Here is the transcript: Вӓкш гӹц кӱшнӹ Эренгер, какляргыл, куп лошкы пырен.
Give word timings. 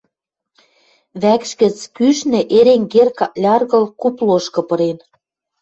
Вӓкш 1.21 1.51
гӹц 1.61 1.77
кӱшнӹ 1.95 2.41
Эренгер, 2.57 3.09
какляргыл, 3.19 3.83
куп 4.01 4.15
лошкы 4.27 4.61
пырен. 4.67 4.97